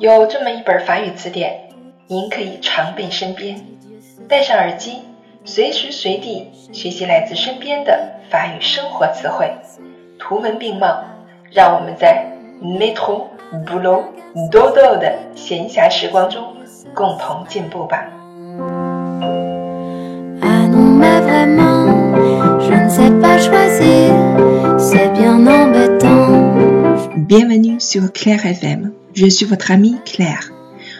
[0.00, 1.70] 有这么一本法语词典，
[2.06, 3.60] 您可以常备身边，
[4.28, 5.02] 戴上耳机，
[5.44, 9.52] 随时随地学习来自身边的法语生活词汇，
[10.16, 11.02] 图文并茂，
[11.50, 12.24] 让我们在
[12.62, 13.24] metro、
[13.66, 14.04] Bulu、
[14.52, 16.44] dodo 的闲暇时光中
[16.94, 18.08] 共同进步吧。
[27.87, 28.91] sur Claire FM.
[29.13, 30.51] Je suis votre amie Claire.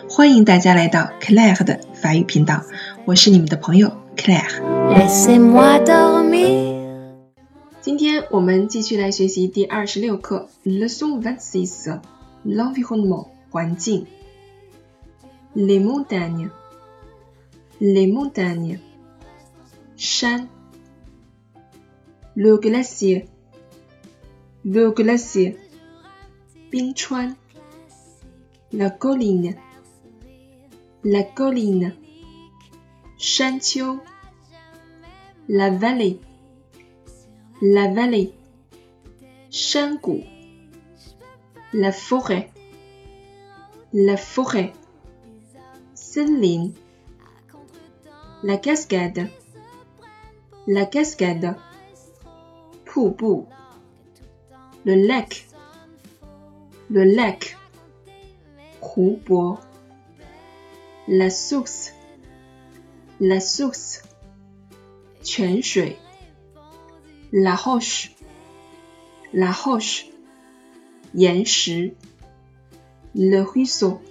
[0.10, 2.64] 欢迎大家来到 Claire 的法语频道，
[3.06, 4.62] 我是你们的朋友 Claire。
[7.82, 12.00] 今天我们继续来学习第二十六课 Leçon vingt-six
[12.46, 14.06] l'environnement 环境。
[15.56, 16.50] Les montagnes,
[17.80, 18.80] les montagnes
[19.98, 20.48] 山。
[22.36, 23.28] Le glacier,
[24.66, 25.56] le glacier
[26.72, 27.36] 冰川，
[28.72, 31.94] la colline，la colline，
[33.18, 34.00] 山丘，
[35.48, 38.34] la vallée，la vallée，
[39.52, 40.24] 山谷，
[41.72, 44.74] la forêt，la forêt，
[45.94, 46.74] 森林，
[48.42, 51.56] la cascade，la cascade，
[52.86, 53.48] 瀑布，
[54.84, 55.46] le lac。
[56.90, 57.58] le lac,
[61.08, 61.94] la source,
[63.20, 64.04] la source,
[67.32, 68.12] la roche,
[69.34, 70.08] la roche,
[73.16, 74.02] le ruisseau,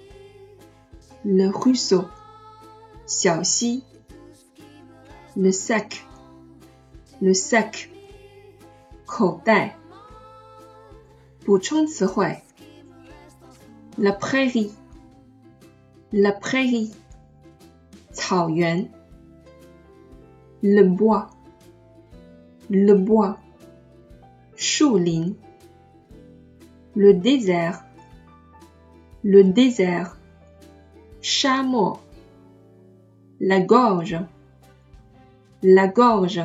[1.24, 2.04] le ruisseau,
[5.36, 6.06] le sac,
[7.20, 7.88] le sac,
[9.12, 9.76] 口袋。
[11.44, 12.42] 补充词汇
[13.97, 14.71] La prairie,
[16.11, 16.93] la prairie,
[20.61, 21.29] le bois,
[22.69, 23.37] le bois,
[26.95, 27.83] le désert,
[29.23, 30.17] le désert,
[31.21, 31.99] chameau,
[33.39, 34.19] la gorge,
[35.63, 36.43] la gorge,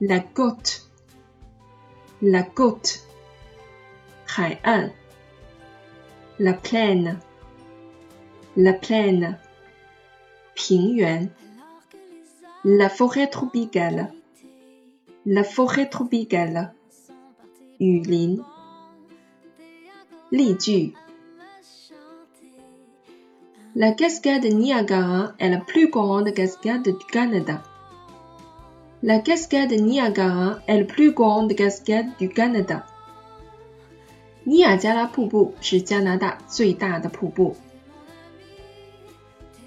[0.00, 0.90] la côte,
[2.20, 3.03] la côte
[6.38, 7.18] la plaine,
[8.56, 9.38] la plaine,
[12.64, 14.12] la forêt tropicale,
[15.26, 16.72] la forêt tropicale,
[23.76, 27.62] La cascade Niagara est la plus grande cascade du Canada.
[29.02, 32.86] La cascade Niagara est la plus grande cascade du Canada.
[34.43, 37.55] 尼亚加拉瀑布是加拿大最大的瀑布。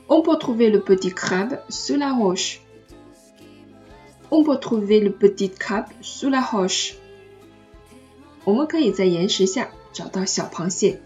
[0.08, 2.60] On peut trouver le petit crabe sous la roche.
[4.30, 6.94] On peut trouver le petit crabe sous la roche.
[8.44, 11.00] 我们可以在岩石下找到小螃蟹。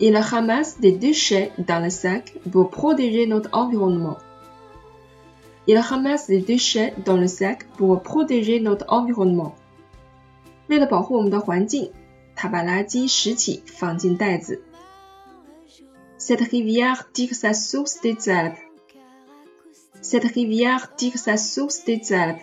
[0.00, 4.18] Il ramasse des déchets dans le sac pour protéger notre environnement.
[5.66, 9.54] Il ramasse des déchets dans le sac pour protéger notre environnement.
[10.69, 11.91] 为了保护我们的环境，
[12.35, 14.61] 他把垃圾拾起放进袋子。
[16.19, 18.57] Cette rivière tire sa source des Alpes.
[20.01, 22.41] Cette rivière tire sa source des Alpes.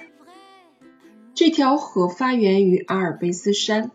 [1.35, 3.93] 这条河发源于阿尔卑斯山。